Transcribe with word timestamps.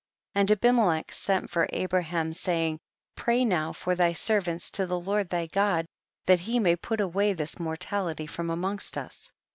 29. 0.33 0.41
And 0.41 0.51
Abimelech 0.51 1.11
sent 1.11 1.49
for 1.51 1.69
Abra 1.71 2.01
ham, 2.01 2.33
saying, 2.33 2.79
pray 3.15 3.45
now 3.45 3.71
for 3.71 3.93
thy 3.93 4.13
ser 4.13 4.41
vants 4.41 4.71
to 4.71 4.87
the 4.87 4.99
Lord 4.99 5.29
thy 5.29 5.45
God, 5.45 5.85
that 6.25 6.39
he 6.39 6.57
may 6.57 6.75
put 6.75 6.99
awa)'' 6.99 7.33
this 7.37 7.59
mortality 7.59 8.25
from 8.25 8.49
amongst 8.49 8.97
us. 8.97 9.31